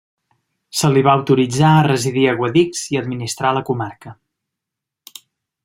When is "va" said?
1.07-1.11